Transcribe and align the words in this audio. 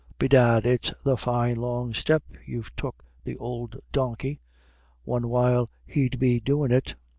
Bedad 0.17 0.65
it's 0.65 0.99
the 1.03 1.15
fine 1.15 1.57
long 1.57 1.93
step 1.93 2.23
you've 2.47 2.75
took 2.75 3.05
th'ould 3.23 3.79
donkey; 3.91 4.41
one 5.03 5.27
while 5.29 5.69
he'd 5.85 6.17
be 6.17 6.39
doin' 6.39 6.71
it. 6.71 6.95